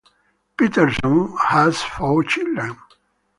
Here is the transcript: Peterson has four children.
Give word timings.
Peterson 0.57 1.31
has 1.37 1.79
four 1.83 2.23
children. 2.23 2.75